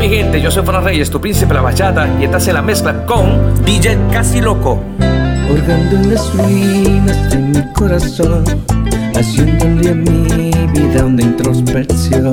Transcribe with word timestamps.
mi 0.00 0.08
gente? 0.08 0.40
Yo 0.40 0.50
soy 0.50 0.64
Fran 0.64 0.82
Reyes, 0.82 1.10
tu 1.10 1.20
príncipe 1.20 1.52
la 1.52 1.60
bachata 1.60 2.08
y 2.18 2.24
esta 2.24 2.40
se 2.40 2.54
la 2.54 2.62
mezcla 2.62 3.04
con 3.04 3.62
DJ 3.66 3.98
Casi 4.10 4.40
Loco. 4.40 4.82
Orgando 5.50 5.96
en 5.96 6.14
las 6.14 6.34
ruinas 6.34 7.30
de 7.30 7.36
mi 7.36 7.72
corazón, 7.74 8.44
haciéndole 9.14 9.90
a 9.90 9.94
mi 9.94 10.50
vida 10.72 11.04
una 11.04 11.22
introspección 11.22 12.32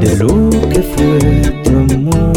de 0.00 0.16
lo 0.16 0.50
que 0.68 0.82
fue 0.82 1.18
tu 1.62 1.70
amor. 1.78 2.32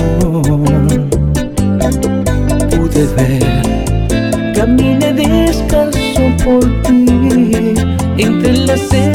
Pude 2.70 3.08
ver, 3.16 4.54
caminé 4.54 5.14
descalzo 5.14 6.22
por 6.46 6.64
ti 6.84 7.74
entre 8.20 8.54
las 8.68 8.80
sedes. 8.82 9.13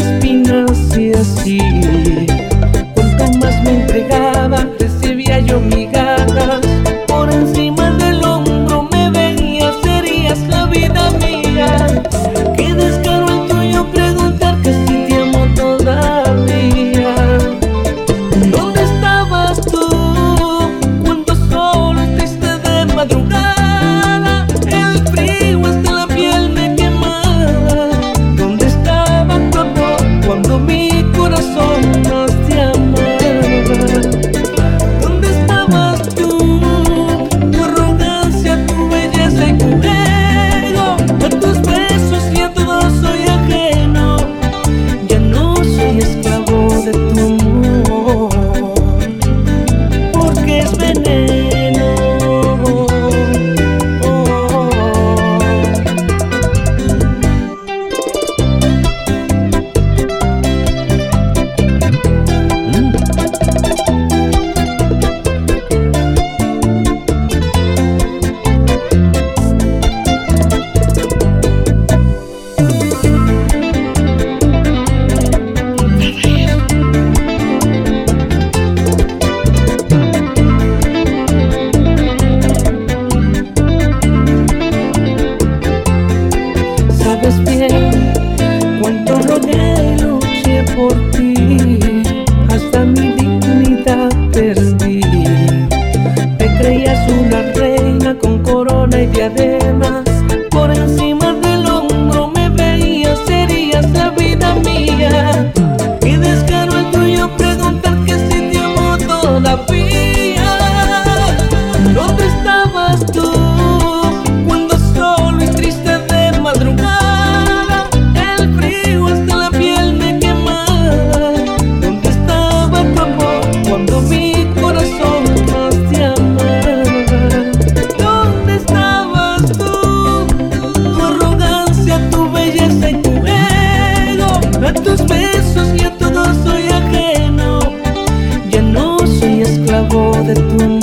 that 140.28 140.77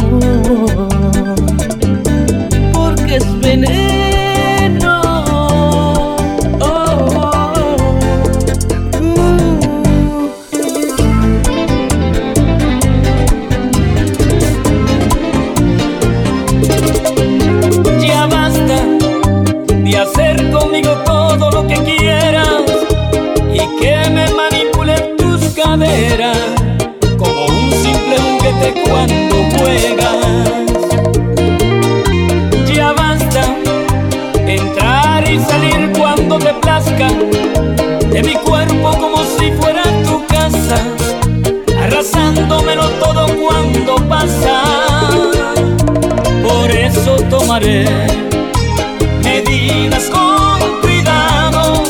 medidas 49.24 50.10
con 50.10 50.82
cuidado. 50.82 51.84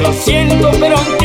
Lo 0.00 0.12
siento, 0.12 0.70
pero 0.78 1.19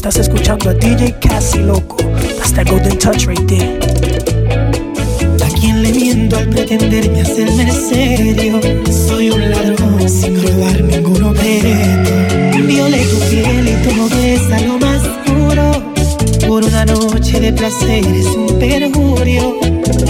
Estás 0.00 0.16
escuchando 0.16 0.70
a 0.70 0.72
DJ 0.72 1.14
Casi 1.20 1.58
Loco. 1.58 1.98
Hasta 2.42 2.64
Golden 2.64 2.96
Touch 2.98 3.26
right 3.26 3.46
there. 3.46 3.78
¿A 5.44 5.48
quién 5.60 5.82
le 5.82 5.92
miento 5.92 6.38
al 6.38 6.48
pretenderme 6.48 7.20
hacerme 7.20 7.70
serio? 7.70 8.60
Soy 8.90 9.28
un 9.28 9.50
ladrón 9.50 10.08
sin 10.08 10.42
robar 10.42 10.82
ningún 10.84 11.22
objeto. 11.22 12.10
Violé 12.66 13.04
tu 13.04 13.18
piel 13.28 13.68
y 13.68 13.86
tu 13.86 13.94
nobleza 13.94 14.60
lo 14.60 14.78
más 14.78 15.02
puro. 15.26 16.48
Por 16.48 16.64
una 16.64 16.86
noche 16.86 17.38
de 17.38 17.52
placer 17.52 18.02
es 18.06 18.24
un 18.24 18.58
perjurio. 18.58 19.60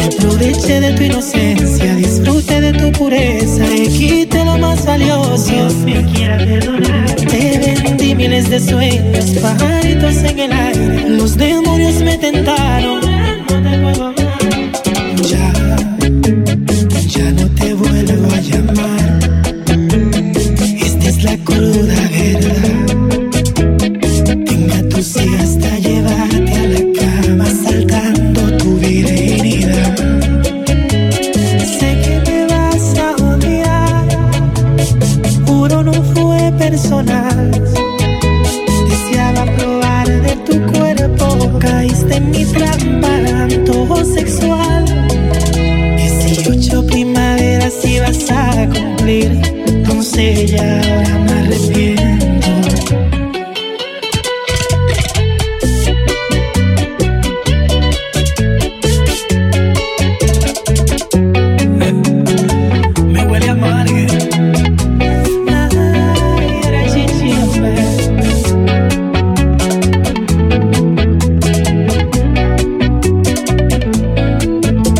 Aproveché 0.06 0.80
de 0.80 0.92
tu 0.92 1.02
inocencia, 1.02 1.96
disfrute 1.96 2.60
de 2.60 2.72
tu 2.74 2.92
pureza 2.92 3.66
y 3.74 3.88
quité 3.88 4.44
lo 4.44 4.56
más 4.56 4.86
valioso. 4.86 5.50
Dios 5.50 5.74
me 5.78 6.04
quiera 6.12 6.38
perdonarte 6.38 7.49
miles 8.20 8.50
de 8.50 8.60
sueños, 8.60 9.30
pajaritos 9.40 10.16
en 10.16 10.38
el 10.38 10.52
aire. 10.52 11.08
Los 11.08 11.36
demonios 11.36 12.02
me 12.02 12.18
tentaron. 12.18 13.00
Ya, 15.30 15.52
ya 17.16 17.32
no 17.32 17.46
te 17.58 17.72
vuelvo 17.72 18.30
a 18.30 18.40
llamar. 18.40 19.18
Esta 20.86 21.08
es 21.08 21.24
la 21.24 21.36
cruda 21.38 22.09
doncella, 50.00 50.80
ahora 50.80 51.18
me 51.18 51.32
arrepiento. 51.32 52.48
Me, 63.12 63.24
huele 63.26 63.48
a 63.48 63.52
amarga. 63.52 64.06
Ay, 65.48 66.60
era 66.66 66.82
chichimbe. 66.90 67.74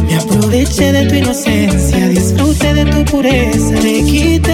Me 0.07 0.15
aproveché 0.15 0.93
de 0.93 1.07
tu 1.07 1.15
inocencia, 1.15 2.09
disfruté 2.09 2.75
de 2.75 2.85
tu 2.85 3.05
pureza, 3.11 3.75
te 3.81 4.03
quité 4.05 4.50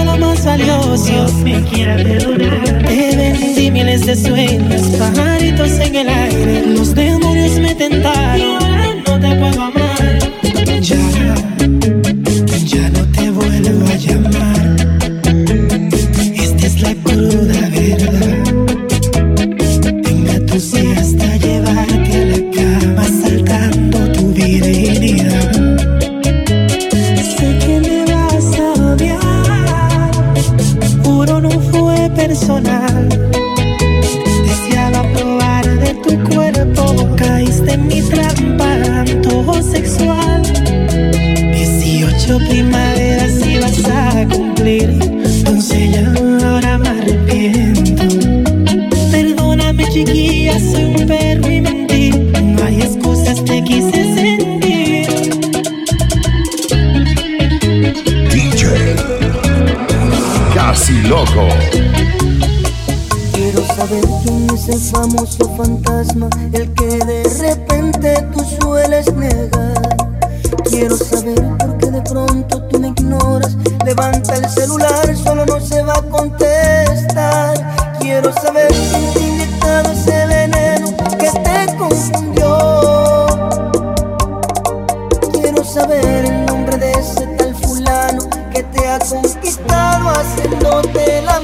valioso. 0.47 1.05
Dios 1.05 1.35
me 1.35 1.63
quiera 1.65 1.97
perdonar. 1.97 2.83
Te 2.87 3.17
vendí 3.17 3.71
miles 3.71 4.07
de 4.07 4.17
sueños, 4.17 4.83
pajaritos 4.99 5.73
en 5.81 5.95
el 5.97 6.09
aire. 6.09 6.67
Los 6.67 6.95
demonios 6.95 7.59
me 7.59 7.75
tentaron. 7.75 9.03
No 9.07 9.21
te 9.21 9.35
puedo 9.37 9.63
amar. 9.63 9.75
personal. 32.28 33.08
Deseaba 34.44 35.02
probar 35.12 35.64
de 35.78 35.94
tu 35.94 36.12
cuerpo, 36.28 37.14
caíste 37.17 37.73
en 37.75 37.87
mi 37.87 38.02
trampa, 38.02 38.73
antojo 39.02 39.62
sexual. 39.62 40.43
18 41.52 42.38
primaveras 42.49 43.46
ibas 43.46 43.84
a 43.88 44.26
cumplir, 44.28 44.88
entonces 45.25 45.93
ya 45.93 46.05
ahora 46.49 46.78
me 46.78 46.88
arrepiento. 46.88 48.02
Perdóname, 49.12 49.84
chiquilla, 49.90 50.58
soy 50.58 50.84
un 50.84 51.06
perro 51.06 51.49
y 51.49 51.61
mentí. 51.61 52.11
No 52.43 52.64
hay 52.64 52.82
excusas, 52.82 53.44
te 53.44 53.62
quise 53.62 54.02
sentir. 54.17 55.06
DJ 58.32 58.96
Casi 60.55 61.02
loco 61.02 61.86
saber 63.87 64.05
quién 64.23 64.49
es 64.53 64.69
el 64.69 64.81
famoso 64.81 65.49
fantasma, 65.56 66.29
el 66.53 66.73
que 66.75 66.87
de 67.05 67.23
repente 67.23 68.27
tú 68.33 68.44
sueles 68.61 69.12
negar. 69.15 69.97
Quiero 70.69 70.97
saber 70.97 71.41
por 71.59 71.79
qué 71.79 71.91
de 71.91 72.03
pronto 72.03 72.62
tú 72.65 72.81
me 72.81 72.88
ignoras. 72.88 73.56
Levanta 73.85 74.35
el 74.35 74.49
celular, 74.49 75.17
solo 75.17 75.47
no 75.47 75.61
se 75.61 75.83
va 75.83 75.94
a 75.94 76.03
contestar. 76.03 77.55
Quiero 78.00 78.33
saber 78.33 78.69
quién 78.69 79.12
te 79.15 79.21
inyectado 79.21 79.93
es 79.93 80.06
el 80.09 80.29
veneno 80.29 80.97
que 81.19 81.31
te 81.31 81.77
confundió. 81.77 83.27
Quiero 85.33 85.65
saber 85.65 86.25
el 86.25 86.47
nombre 86.47 86.77
de 86.77 86.91
ese 86.91 87.27
tal 87.38 87.55
fulano 87.55 88.29
que 88.53 88.65
te 88.65 88.88
ha 88.88 88.99
conquistado 88.99 90.09
haciéndote 90.09 91.23
la 91.23 91.36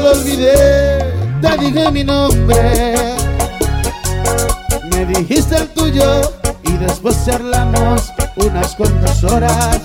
lo 0.00 0.10
olvidé, 0.12 0.98
te 1.40 1.56
dije 1.58 1.90
mi 1.90 2.04
nombre. 2.04 2.94
Me 4.90 5.06
dijiste 5.06 5.56
el 5.56 5.68
tuyo 5.68 6.20
y 6.62 6.72
después 6.72 7.24
charlamos 7.24 8.12
unas 8.36 8.74
cuantas 8.74 9.24
horas. 9.24 9.80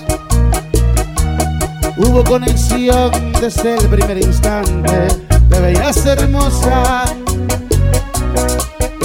Hubo 1.98 2.24
conexión 2.24 3.12
desde 3.40 3.78
el 3.78 3.88
primer 3.88 4.18
instante, 4.18 5.08
te 5.50 5.60
veías 5.60 6.06
hermosa. 6.06 7.06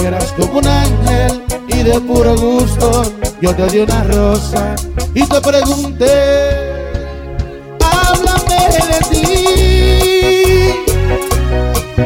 Eras 0.03 0.33
como 0.37 0.59
un 0.59 0.67
ángel 0.67 1.43
y 1.67 1.83
de 1.83 1.99
puro 2.01 2.35
gusto 2.35 3.03
yo 3.41 3.55
te 3.55 3.65
di 3.69 3.79
una 3.79 4.03
rosa 4.03 4.75
y 5.15 5.25
te 5.25 5.41
pregunté, 5.41 6.07
háblame 7.79 8.69
de 8.87 8.99
ti. 9.09 10.90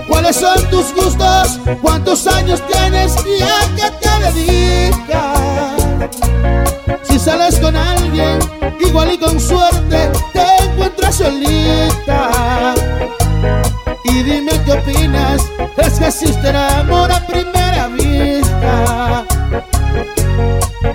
¿Cuáles 0.08 0.36
son 0.36 0.70
tus 0.70 0.94
gustos? 0.94 1.60
¿Cuántos 1.82 2.28
años 2.28 2.62
tienes 2.68 3.16
y 3.26 3.42
a 3.42 3.76
qué 3.76 3.92
te 4.02 4.10
dedicas? 4.42 6.10
Si 7.04 7.20
sales 7.20 7.60
con 7.60 7.76
alguien, 7.76 8.40
igual 8.80 9.14
y 9.14 9.18
con 9.18 9.40
suerte 9.40 10.12
te 10.34 10.64
encuentras 10.64 11.16
solita. 11.16 12.74
Y 14.04 14.24
dime 14.24 14.52
qué 14.66 14.74
opinas, 14.74 15.42
es 15.78 16.00
que 16.00 16.08
existe 16.08 16.50
el 16.50 16.56
amor 16.56 17.12
a 17.12 17.26
primera 17.26 17.88
vista. 17.88 19.26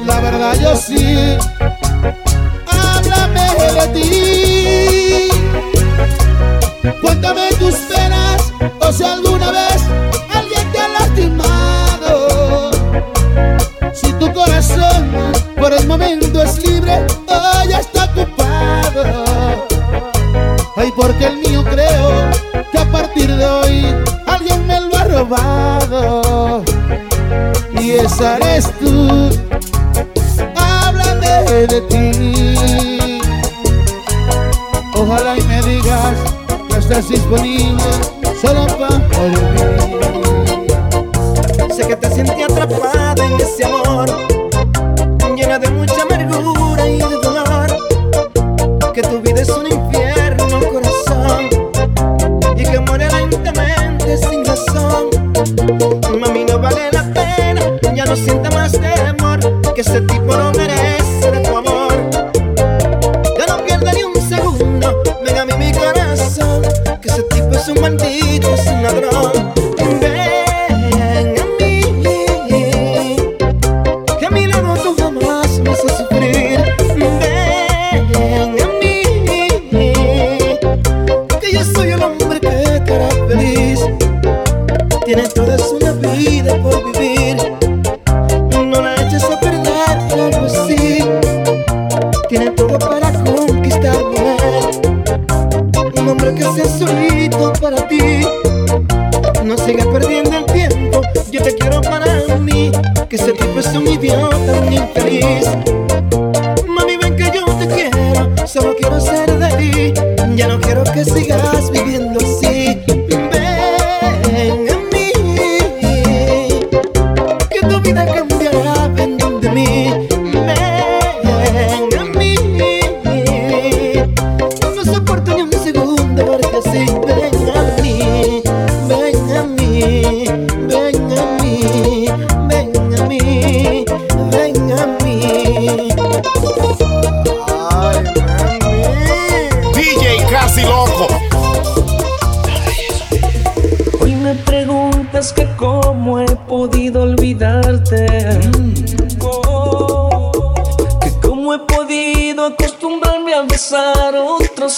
La 0.04 0.20
verdad 0.20 0.54
yo 0.60 0.76
sí 0.76 1.38
esa 28.10 28.36
eres 28.36 28.70
tú. 28.78 29.30
Háblame 30.56 31.66
de 31.66 31.80
ti. 31.82 33.20
Ojalá 34.94 35.36
y 35.36 35.42
me 35.42 35.62
digas 35.62 36.14
que 36.68 36.78
estás 36.78 37.08
disponible 37.08 37.82
solo 38.40 38.66
para 38.78 38.96
mí. 38.98 39.06
Sé 41.74 41.86
que 41.86 41.96
te 41.96 42.10
sentí 42.10 42.42
atrapada 42.42 43.24
en 43.24 43.40
ese 43.40 43.64
amor, 43.64 44.06
llena 45.36 45.58
de 45.58 45.70
mucha 45.70 46.02
amargura 46.02 46.86
y 46.86 46.98
de 46.98 47.16
dolor. 47.22 47.68
Que 48.92 49.02
tu 49.02 49.20
vida 49.20 49.40
es 49.42 49.48
un 49.50 49.66
infierno, 49.66 50.46
corazón, 50.72 51.48
y 52.56 52.62
que 52.64 52.80
muere 52.80 53.08
lentamente 53.10 54.18
sin 54.18 54.44
razón 54.44 55.09
no 58.10 58.16
sienta 58.16 58.50
más 58.50 58.72
temor, 58.72 59.38
que 59.72 59.82
ese 59.82 60.00
tipo 60.00 60.36
no 60.36 60.50
merece 60.50 61.30
de 61.30 61.38
tu 61.48 61.56
amor. 61.56 61.94
Ya 63.38 63.46
no 63.46 63.64
pierda 63.64 63.92
ni 63.92 64.02
un 64.02 64.20
segundo, 64.28 65.00
ven 65.24 65.38
a 65.38 65.44
mí 65.44 65.52
mi 65.56 65.72
corazón, 65.72 66.62
que 67.00 67.08
ese 67.08 67.22
tipo 67.22 67.52
es 67.52 67.68
un 67.68 67.80
maldito, 67.80 68.52
es 68.52 68.66
un 68.66 68.82
ladrón. 68.82 69.52
Ven 70.00 71.38
a 71.38 71.44
mí, 71.60 71.82
que 74.18 74.26
a 74.26 74.30
mi 74.30 74.46
lado 74.48 74.74
tú 74.82 74.96
jamás 74.98 75.60
me 75.60 75.70
haces 75.70 75.92
sufrir. 75.96 76.64
Ven 76.96 78.60
a 78.60 78.66
mí, 78.80 79.02
que 81.40 81.52
yo 81.52 81.62
soy 81.62 81.90
el 81.92 82.02
hombre 82.02 82.40
que 82.40 82.80
te 82.84 82.92
hará 82.92 83.08
feliz. 83.28 83.78
Tienes 85.04 85.32
toda 85.32 85.56
una 85.68 85.92
vida 85.92 86.29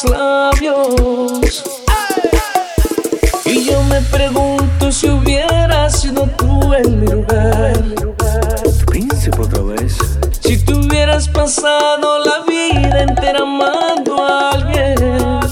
labios. 0.05 1.65
Y 3.45 3.65
yo 3.65 3.83
me 3.85 4.01
pregunto 4.03 4.91
si 4.91 5.09
hubiera 5.09 5.89
sido 5.91 6.29
tú 6.37 6.73
en 6.75 7.01
mi 7.01 7.07
lugar. 7.07 7.83
Príncipe 8.87 9.41
otra 9.41 9.63
vez. 9.63 9.97
Si 10.41 10.57
tú 10.59 10.79
hubieras 10.79 11.29
pasado 11.29 12.19
la 12.25 12.45
vida 12.49 13.03
entera 13.03 13.41
amando 13.41 14.25
a 14.25 14.51
alguien 14.51 15.43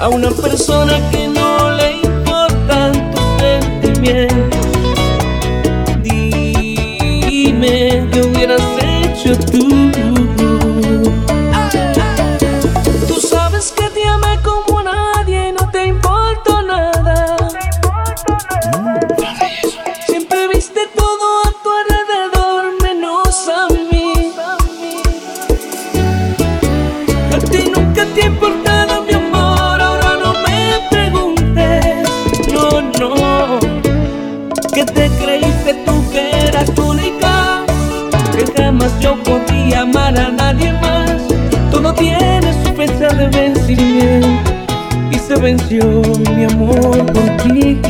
a 0.00 0.08
una 0.08 0.30
persona 0.30 0.98
que 1.10 1.26
no 1.28 1.70
le 1.72 1.92
importan 2.02 3.10
tus 3.10 3.22
sentimientos. 3.40 4.66
Dime 6.02 7.72
qué 8.12 8.20
hubieras 8.22 8.62
hecho. 8.80 9.36
Tú 9.50 9.68
venció 45.40 46.02
mi 46.36 46.44
amor 46.44 47.06
por 47.12 47.36
ti, 47.42 47.80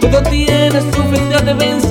todo 0.00 0.22
tiene 0.24 0.80
su 0.80 1.02
fecha 1.04 1.40
de 1.40 1.54
vencimiento 1.54 1.83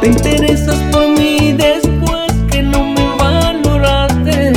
te 0.00 0.10
interesas 0.10 0.78
por 0.92 1.08
mí 1.08 1.52
después 1.52 2.32
que 2.50 2.62
no 2.62 2.84
me 2.84 3.16
valoraste. 3.16 4.52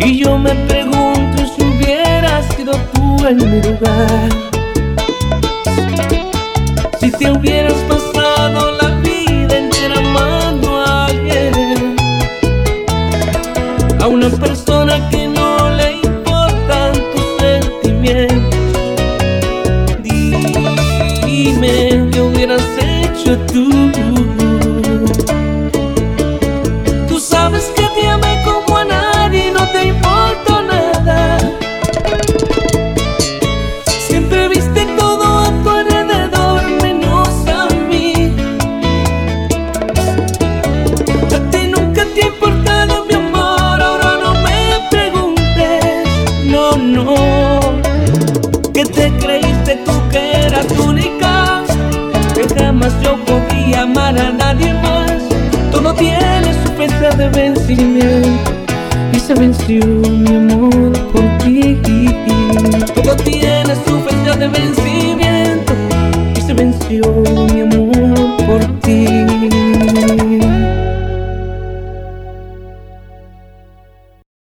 Y 0.00 0.18
yo 0.18 0.38
me 0.38 0.54
pregunto 0.66 1.46
si 1.56 1.62
hubieras 1.62 2.44
sido 2.56 2.72
tú 2.92 3.26
en 3.26 3.36
mi 3.36 3.62
lugar. 3.62 4.57
Que 48.78 48.84
te 48.84 49.10
creíste 49.18 49.74
tú 49.84 49.92
que 50.08 50.46
eras 50.46 50.66
única, 50.78 51.64
que 52.32 52.46
jamás 52.54 52.92
yo 53.02 53.16
podía 53.24 53.82
amar 53.82 54.16
a 54.16 54.30
nadie 54.30 54.72
más, 54.74 55.20
todo 55.72 55.92
tiene 55.94 56.52
su 56.62 56.70
fecha 56.74 57.10
de 57.16 57.28
vencimiento 57.28 58.52
y 59.12 59.18
se 59.18 59.34
venció 59.34 59.84
mi 59.84 60.32
amor 60.32 60.92
por 61.12 61.24
ti, 61.38 61.80
todo 62.94 63.16
tiene 63.16 63.74
su 63.84 63.98
fecha 64.02 64.36
de 64.36 64.46
vencimiento 64.46 65.72
y 66.36 66.40
se 66.40 66.54
venció 66.54 67.47